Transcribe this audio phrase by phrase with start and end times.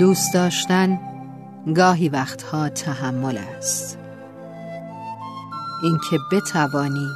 [0.00, 1.00] دوست داشتن
[1.76, 3.98] گاهی وقتها تحمل است.
[5.82, 7.08] اینکه بتوانی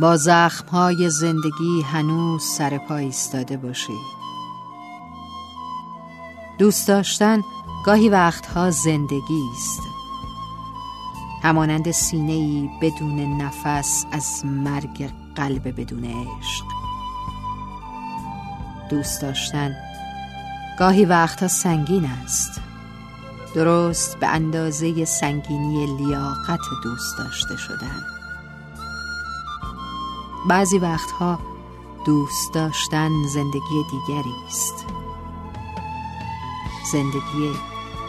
[0.00, 3.98] با زخمهای زندگی هنوز سر پا ایستاده باشی.
[6.58, 7.40] دوست داشتن
[7.86, 9.82] گاهی وقتها زندگی است.
[11.42, 16.64] همانند سینه ای بدون نفس از مرگ قلب بدون عشق.
[18.90, 19.89] دوست داشتن
[20.80, 22.60] گاهی وقتها سنگین است.
[23.54, 28.02] درست به اندازه سنگینی لیاقت دوست داشته شدن.
[30.48, 31.38] بعضی وقتها
[32.06, 34.86] دوست داشتن زندگی دیگری است.
[36.92, 37.52] زندگی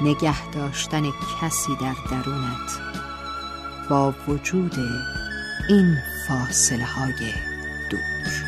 [0.02, 1.04] نگه داشتن
[1.42, 2.80] کسی در درونت
[3.90, 4.76] با وجود
[5.70, 7.34] این فاصله های
[7.90, 8.41] دور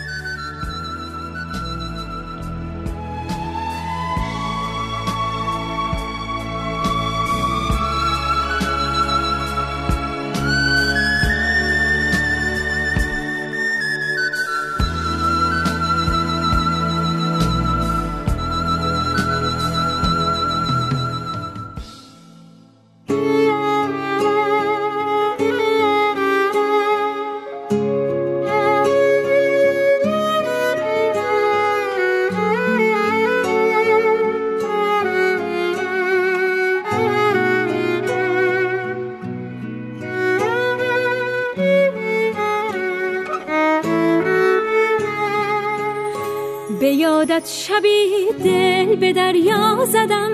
[46.83, 50.31] به یادت شبی دل به دریا زدم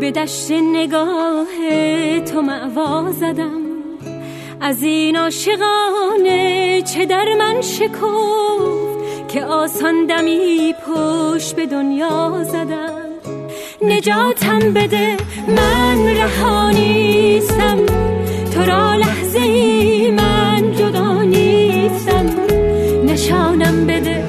[0.00, 1.46] به دشت نگاه
[2.20, 3.60] تو معوا زدم.
[4.60, 13.02] از این عاشقانه چه در من شکفت که آسان دمی پشت به دنیا زدم.
[13.82, 15.16] نجاتم بده
[15.48, 17.86] من رهانیستم
[18.54, 22.26] تو را لحظه ای من جدا نیستم.
[23.04, 24.25] نشانم بده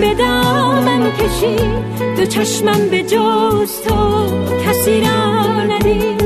[0.00, 0.14] به
[1.18, 4.26] کشید دو چشمم به جز تو
[4.66, 6.18] کسی را ندید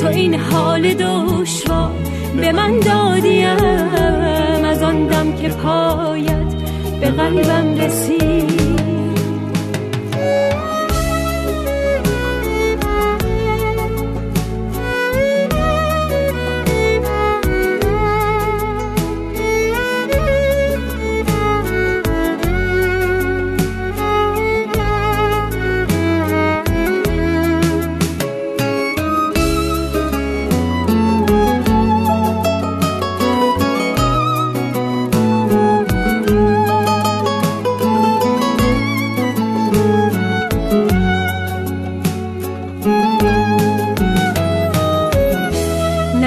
[0.00, 1.92] تو این حال دشوار
[2.36, 6.54] به من دادیم از آن دم که پایت
[7.00, 8.35] به قلبم رسید.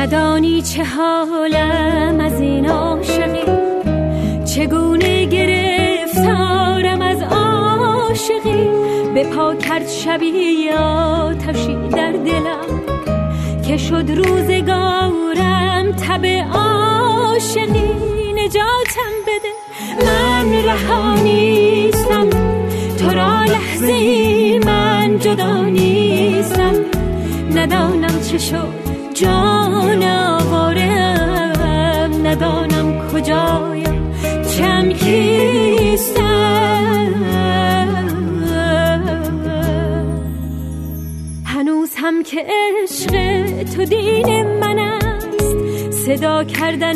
[0.09, 3.43] ندانی چه حالم از این عاشقی.
[4.45, 8.69] چگونه گرفتارم از عاشقی؟
[9.13, 12.81] به پا کرد شبی آتشی در دلم.
[13.67, 17.89] که شد روزگارم تب عاشقی.
[18.35, 19.53] نجاتم بده
[20.05, 22.29] من رهانیستم
[22.99, 26.73] تو را لحظه من جدا نیستم.
[27.55, 28.78] ندانم چه شد.
[29.21, 31.61] جان آوارم
[32.27, 33.99] ندانم کجایم
[34.93, 36.29] کیستم؟
[41.45, 43.13] هنوز هم که عشق
[43.63, 46.95] تو دین من است صدا کردن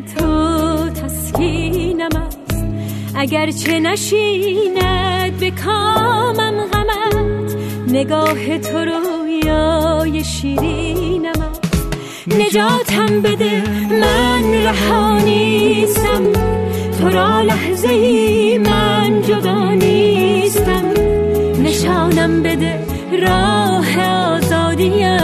[0.00, 2.66] تو تسکینم است.
[3.14, 7.56] اگرچه نشیند به کامم غمت
[7.88, 11.47] نگاه تو رویای شیرینم
[12.36, 13.62] نجاتم بده.
[13.90, 16.32] من رهانیستم
[17.00, 20.84] تو را لحظه ای من جدا نیستم.
[21.62, 22.86] نشانم بده.
[23.22, 24.00] راه
[24.36, 25.18] آزادیم.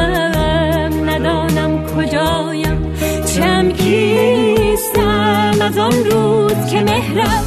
[1.05, 2.93] ندانم کجایم.
[3.37, 7.45] چم کیستم از آن روز که مهرت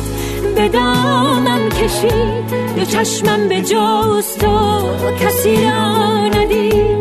[0.56, 2.48] به دامم کشید.
[2.76, 4.82] دو چشمم به جز تو
[5.20, 6.97] کسی را ندید.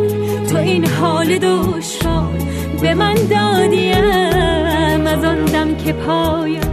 [0.51, 2.33] تو این حال دشوار
[2.81, 6.67] به من دادیم از آن دم که پایت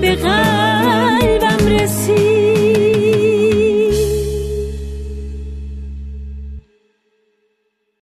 [0.00, 2.31] به قلبم رسید.